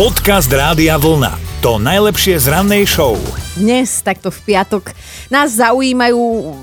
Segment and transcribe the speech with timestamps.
[0.00, 1.60] Podcast Rádia Vlna.
[1.60, 3.20] To najlepšie z rannej show.
[3.52, 4.96] Dnes, takto v piatok,
[5.28, 6.16] nás zaujímajú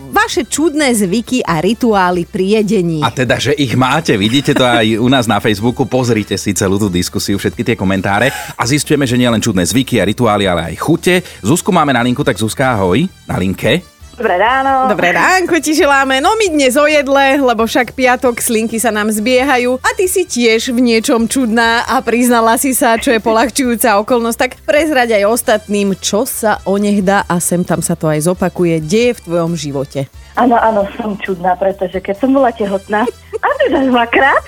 [0.10, 3.06] vaše čudné zvyky a rituály pri jedení.
[3.06, 6.82] A teda, že ich máte, vidíte to aj u nás na Facebooku, pozrite si celú
[6.82, 10.74] tú diskusiu, všetky tie komentáre a zistujeme, že nie len čudné zvyky a rituály, ale
[10.74, 11.22] aj chute.
[11.46, 13.86] Zuzku máme na linku, tak Zuzka, ahoj, na linke.
[14.18, 14.90] Dobré ráno.
[14.90, 16.18] Dobré ránko ti želáme.
[16.18, 20.26] No my dnes o jedle, lebo však piatok slinky sa nám zbiehajú a ty si
[20.26, 24.40] tiež v niečom čudná a priznala si sa, čo je polahčujúca okolnosť.
[24.42, 28.82] Tak prezrať aj ostatným, čo sa onech dá a sem tam sa to aj zopakuje,
[28.82, 30.10] deje v tvojom živote.
[30.34, 33.05] Áno, áno, som čudná, pretože keď som bola tehotná,
[33.38, 34.41] a teda dvakrát,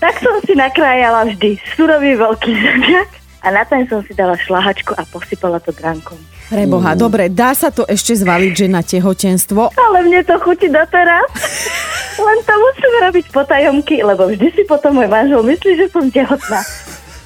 [0.00, 4.92] tak som si nakrájala vždy surový veľký zemiak a na ten som si dala šlahačku
[4.96, 6.16] a posypala to dránkom.
[6.50, 9.70] Preboha, dobre, dá sa to ešte zvaliť, že na tehotenstvo?
[9.70, 11.30] Ale mne to chutí doteraz.
[12.26, 16.60] Len to musím robiť potajomky, lebo vždy si potom môj manžel myslí, že som tehotná.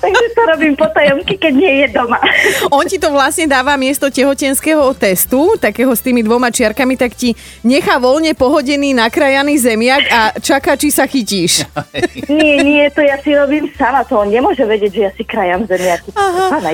[0.04, 2.20] Takže to robím potajomky, keď nie je doma.
[2.76, 7.32] On ti to vlastne dáva miesto tehotenského testu, takého s tými dvoma čiarkami, tak ti
[7.64, 11.64] nechá voľne pohodený nakrajaný zemiak a čaká, či sa chytíš.
[12.28, 15.64] Nie, nie, to ja si robím sama, to on nemôže vedieť, že ja si krajam
[15.68, 16.12] zemiaky.
[16.16, 16.70] Aha, Pána,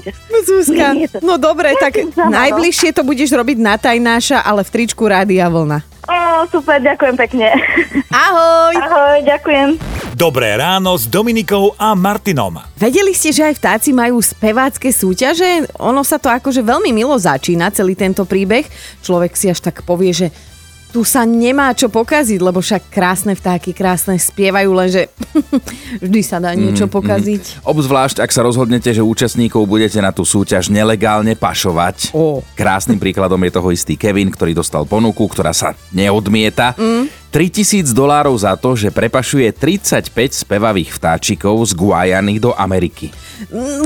[0.00, 0.10] ste?
[0.44, 2.36] Zuzka, Nie, nie, to- no dobre, Ja tak sama, no.
[2.36, 5.82] najbližšie to budeš robiť na tajnáša, ale v tričku Rádia Vlna.
[6.08, 7.48] Ó, super, ďakujem pekne.
[8.10, 8.74] Ahoj!
[8.76, 9.89] Ahoj, ďakujem.
[10.20, 12.60] Dobré ráno s Dominikou a Martinom.
[12.76, 15.64] Vedeli ste, že aj vtáci majú spevácké súťaže?
[15.80, 18.68] Ono sa to akože veľmi milo začína, celý tento príbeh.
[19.00, 20.28] Človek si až tak povie, že
[20.92, 25.08] tu sa nemá čo pokaziť, lebo však krásne vtáky krásne spievajú, lenže
[26.04, 27.64] vždy sa dá niečo pokaziť.
[27.64, 32.12] Obzvlášť, ak sa rozhodnete, že účastníkov budete na tú súťaž nelegálne pašovať.
[32.12, 32.44] Ó.
[32.52, 36.76] Krásnym príkladom je toho istý Kevin, ktorý dostal ponuku, ktorá sa neodmieta.
[36.76, 37.19] Mm.
[37.30, 43.14] 3000 dolárov za to, že prepašuje 35 spevavých vtáčikov z Guajany do Ameriky.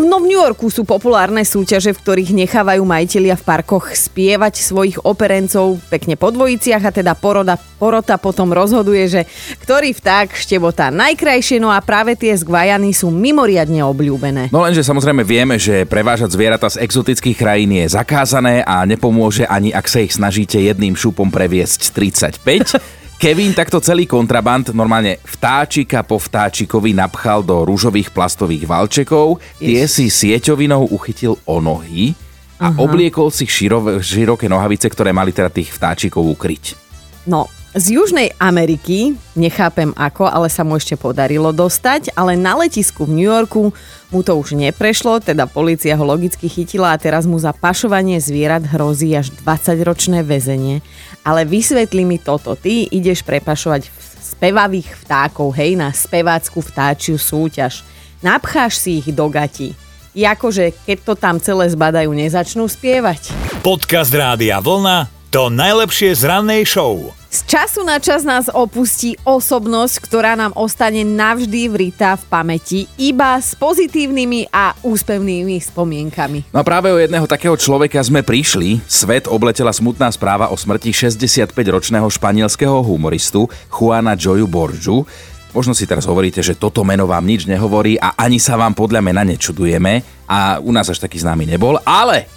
[0.09, 4.99] No v New Yorku sú populárne súťaže, v ktorých nechávajú majitelia v parkoch spievať svojich
[5.05, 9.23] operencov pekne po dvojiciach a teda poroda, porota potom rozhoduje, že
[9.61, 14.43] ktorý vták štebotá najkrajšie, no a práve tie z Guajany sú mimoriadne obľúbené.
[14.51, 19.69] No lenže samozrejme vieme, že prevážať zvieratá z exotických krajín je zakázané a nepomôže ani
[19.69, 23.04] ak sa ich snažíte jedným šupom previesť 35.
[23.15, 30.13] Kevin takto celý kontraband normálne vtáčika po vtáčikovi napchal do rúžových plastových valčekov, tie si
[30.13, 32.13] sieťovinou uchytil o nohy
[32.61, 36.77] a obliekol si širo, široké nohavice, ktoré mali teda tých vtáčikov ukryť.
[37.25, 43.03] No, z Južnej Ameriky, nechápem ako, ale sa mu ešte podarilo dostať, ale na letisku
[43.03, 43.75] v New Yorku
[44.15, 48.63] mu to už neprešlo, teda policia ho logicky chytila a teraz mu za pašovanie zvierat
[48.71, 50.87] hrozí až 20-ročné väzenie.
[51.25, 53.89] Ale vysvetli mi toto, ty ideš prepašovať
[54.37, 57.81] spevavých vtákov, hej, na spevácku vtáčiu súťaž.
[58.21, 59.73] Napcháš si ich do gati.
[60.13, 63.33] Jakože, keď to tam celé zbadajú, nezačnú spievať.
[63.65, 65.14] Podcast Rádia Vlna.
[65.35, 67.11] To najlepšie z rannej show.
[67.27, 73.35] Z času na čas nás opustí osobnosť, ktorá nám ostane navždy vritá v pamäti, iba
[73.43, 76.55] s pozitívnymi a úspevnými spomienkami.
[76.55, 78.79] No a práve o jedného takého človeka sme prišli.
[78.87, 85.03] Svet obletela smutná správa o smrti 65-ročného španielského humoristu Juana Joyu Borju.
[85.51, 89.03] Možno si teraz hovoríte, že toto meno vám nič nehovorí a ani sa vám podľa
[89.03, 89.99] mena nečudujeme
[90.31, 92.31] a u nás až taký známy nebol, ale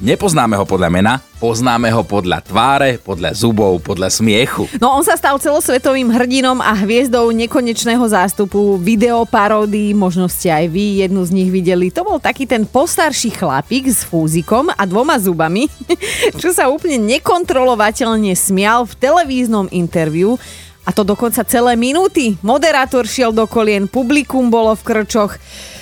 [0.00, 4.68] nepoznáme ho podľa mena, poznáme ho podľa tváre, podľa zubov, podľa smiechu.
[4.76, 11.00] No on sa stal celosvetovým hrdinom a hviezdou nekonečného zástupu videoparódií, možno ste aj vy
[11.00, 11.88] jednu z nich videli.
[11.96, 15.72] To bol taký ten postarší chlapík s fúzikom a dvoma zubami,
[16.40, 20.36] čo sa úplne nekontrolovateľne smial v televíznom interviu
[20.84, 22.36] a to dokonca celé minúty.
[22.44, 25.40] Moderátor šiel do kolien, publikum bolo v krčoch.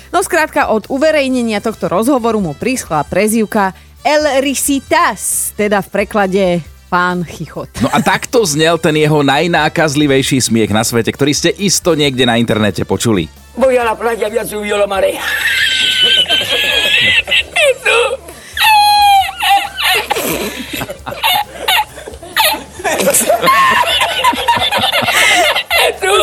[0.09, 6.45] No skrátka, od uverejnenia tohto rozhovoru mu prischla prezivka El Risitas, teda v preklade
[6.87, 7.83] pán Chichot.
[7.83, 12.39] No a takto znel ten jeho najnákazlivejší smiech na svete, ktorý ste isto niekde na
[12.39, 13.27] internete počuli.
[13.59, 15.19] Voy a la playa, había subido la marea.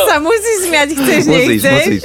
[0.06, 1.73] sa musí smiať, chceš, Musíš, nechceš.
[1.76, 2.02] musíš.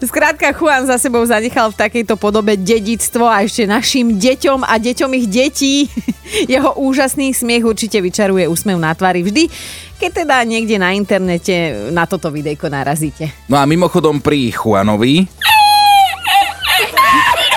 [0.00, 5.10] Skrátka, Juan za sebou zanechal v takejto podobe dedictvo a ešte našim deťom a deťom
[5.20, 5.74] ich detí.
[6.52, 9.52] Jeho úžasný smiech určite vyčaruje úsmev na tvári vždy,
[10.00, 13.28] keď teda niekde na internete na toto videjko narazíte.
[13.44, 15.28] No a mimochodom pri Juanovi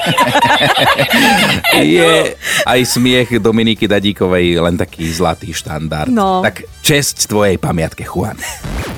[1.95, 2.35] je
[2.67, 6.11] aj smiech Dominiky Dadíkovej len taký zlatý štandard.
[6.11, 6.43] No.
[6.43, 8.35] Tak česť tvojej pamiatke, Juan.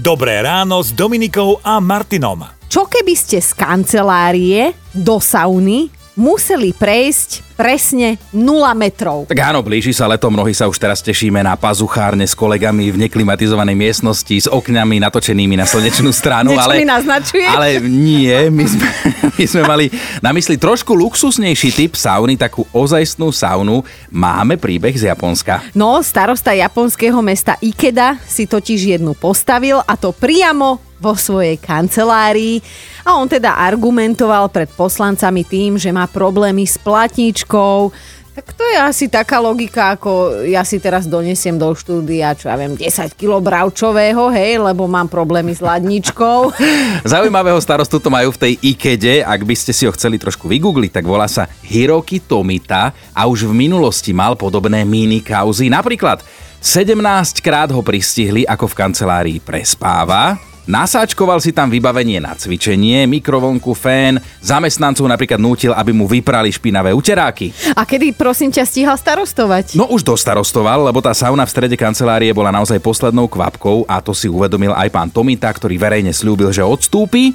[0.01, 2.54] Dobré ráno s Dominikou a Martinom.
[2.65, 8.41] Čo keby ste z kancelárie do sauny museli prejsť presne 0
[8.73, 9.27] metrov?
[9.27, 13.07] Tak áno, blíži sa leto, mnohí sa už teraz tešíme na pazuchárne s kolegami v
[13.07, 16.55] neklimatizovanej miestnosti s okňami natočenými na slnečnú stranu.
[16.55, 17.47] Ale, mi naznačuje?
[17.47, 18.87] Ale nie, my sme,
[19.37, 19.85] my sme mali
[20.23, 23.83] na mysli trošku luxusnejší typ sauny, takú ozajstnú saunu.
[24.09, 25.61] Máme príbeh z Japonska.
[25.75, 32.65] No, starosta japonského mesta Ikeda si totiž jednu postavil a to priamo vo svojej kancelárii
[33.05, 37.93] a on teda argumentoval pred poslancami tým, že má problémy s platničkou.
[38.35, 42.59] Tak to je asi taká logika, ako ja si teraz donesiem do štúdia, čo ja
[42.59, 46.51] viem, 10 kg bravčového, hej, lebo mám problémy s ladničkou.
[47.15, 50.99] Zaujímavého starostu to majú v tej Ikede, ak by ste si ho chceli trošku vygoogliť,
[50.99, 55.71] tak volá sa Hiroki Tomita a už v minulosti mal podobné mini kauzy.
[55.71, 56.19] Napríklad
[56.59, 60.35] 17 krát ho pristihli, ako v kancelárii prespáva,
[60.65, 66.89] Nasáčkoval si tam vybavenie na cvičenie, mikrovlnku, fén, zamestnancov napríklad nútil, aby mu vyprali špinavé
[66.89, 67.53] uteráky.
[67.77, 69.77] A kedy, prosím ťa, stíhal starostovať?
[69.77, 74.17] No už dostarostoval, lebo tá sauna v strede kancelárie bola naozaj poslednou kvapkou a to
[74.17, 77.29] si uvedomil aj pán Tomita, ktorý verejne slúbil, že odstúpi.
[77.29, 77.33] E,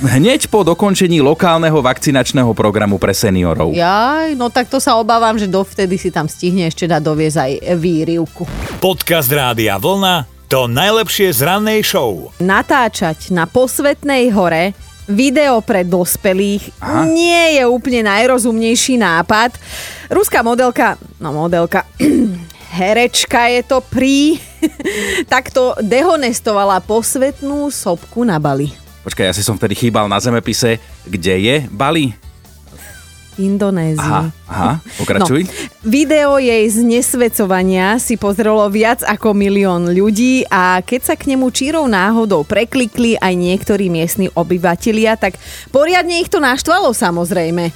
[0.00, 3.76] Hneď po dokončení lokálneho vakcinačného programu pre seniorov.
[3.76, 7.52] Jaj, no tak to sa obávam, že dovtedy si tam stihne ešte dať doviezť aj
[7.76, 8.48] výrivku.
[8.80, 12.28] Podcast Rádia Vlna to najlepšie z rannej show.
[12.36, 14.76] Natáčať na posvetnej hore
[15.08, 17.08] video pre dospelých Aha.
[17.08, 19.56] nie je úplne najrozumnejší nápad.
[20.12, 21.88] Ruská modelka, no modelka,
[22.76, 24.36] herečka je to pri,
[25.32, 28.76] takto dehonestovala posvetnú sopku na Bali.
[29.08, 30.76] Počkaj, ja si som vtedy chýbal na zemepise.
[31.08, 32.12] Kde je Bali?
[33.40, 34.04] Indonézii.
[34.04, 35.48] Aha, aha, pokračuj.
[35.48, 35.50] No,
[35.88, 41.88] video jej znesvecovania si pozrelo viac ako milión ľudí a keď sa k nemu čírou
[41.88, 45.40] náhodou preklikli aj niektorí miestni obyvatelia, tak
[45.72, 47.72] poriadne ich to naštvalo samozrejme.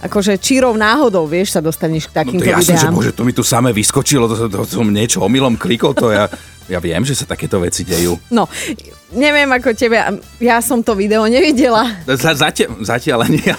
[0.00, 2.96] Akože čírov náhodou, vieš, sa dostaneš k No takýmto to jasne, že videám.
[2.96, 6.24] bože, to mi tu samé vyskočilo, to, to, to som niečo omylom klikol, to ja,
[6.70, 8.14] ja viem, že sa takéto veci dejú.
[8.30, 8.46] No,
[9.10, 9.98] neviem ako tebe,
[10.38, 13.50] ja som to video nevidela, Za, zatia, zatiaľ nie.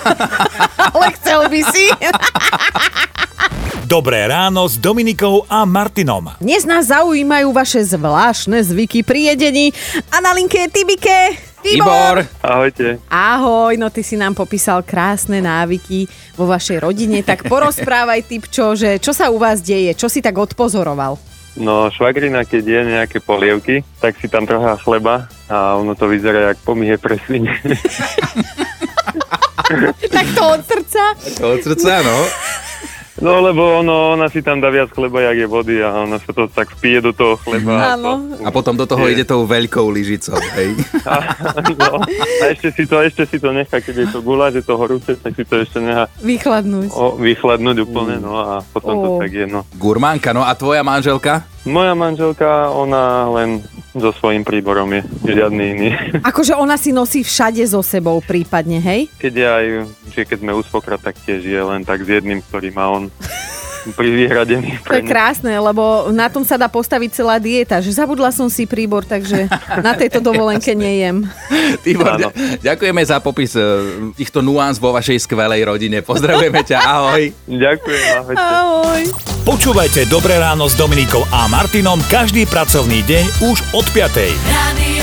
[0.95, 1.85] ale chcel by si.
[3.91, 6.31] Dobré ráno s Dominikou a Martinom.
[6.39, 9.75] Dnes nás zaujímajú vaše zvláštne zvyky pri jedení
[10.07, 11.51] a na linke je Tibike.
[11.61, 12.97] Tibor, Ahojte.
[13.11, 18.97] Ahoj, no ty si nám popísal krásne návyky vo vašej rodine, tak porozprávaj typčo, že
[18.97, 21.30] čo sa u vás deje, čo si tak odpozoroval.
[21.59, 26.55] No, švagrina, keď je nejaké polievky, tak si tam trocha chleba a ono to vyzerá
[26.55, 27.51] jak pomíhe pre svine.
[30.11, 31.03] Tak to od srdca.
[31.47, 32.17] od srdca, no.
[33.19, 36.31] No, lebo ono, ona si tam dá viac chleba, jak je vody a ona sa
[36.31, 37.99] to tak vpije do toho chleba.
[37.99, 38.23] Áno.
[38.39, 39.19] A potom do toho Je.
[39.19, 40.79] ide tou veľkou lyžicou, hej.
[41.11, 41.17] A,
[41.75, 44.79] no, a ešte si to, ešte si to nechá, keď je to guláš, je to
[44.79, 46.87] horúce, tak si to ešte nechá Vychladnúť.
[46.93, 49.19] o, vychladnúť úplne, no a potom to Ó.
[49.19, 49.67] tak je, no.
[49.75, 51.43] Gurmánka, no a tvoja manželka?
[51.61, 53.61] Moja manželka, ona len
[53.93, 55.89] so svojím príborom je, žiadny iný.
[56.31, 59.11] Akože ona si nosí všade so sebou prípadne, hej?
[59.21, 59.65] Keď je aj,
[60.09, 63.13] že keď sme u svokra, tak tiež je len tak s jedným, ktorý má on
[63.89, 67.77] privyhradený To je krásne, lebo na tom sa dá postaviť celá dieta.
[67.77, 71.25] Že zabudla som si príbor, takže na tejto dovolenke nejem.
[71.81, 72.29] Tibor, Áno.
[72.29, 72.33] ďa-
[72.73, 73.63] ďakujeme za popis eh,
[74.13, 75.99] týchto nuans vo vašej skvelej rodine.
[76.01, 77.23] Pozdravujeme ťa, ahoj.
[77.45, 78.39] Ďakujem, ahojte.
[78.39, 79.01] Ahoj.
[79.41, 84.29] Počúvajte Dobré ráno s Dominikou a Martinom každý pracovný deň už od 5.
[84.45, 85.00] Radio